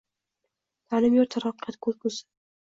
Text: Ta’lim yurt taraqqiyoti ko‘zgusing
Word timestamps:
Ta’lim 0.93 1.17
yurt 1.19 1.33
taraqqiyoti 1.37 1.81
ko‘zgusing 1.89 2.29